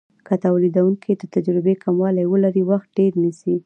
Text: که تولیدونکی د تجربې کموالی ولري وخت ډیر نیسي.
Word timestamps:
که 0.27 0.33
تولیدونکی 0.45 1.11
د 1.17 1.23
تجربې 1.35 1.73
کموالی 1.83 2.25
ولري 2.27 2.63
وخت 2.69 2.87
ډیر 2.97 3.11
نیسي. 3.23 3.55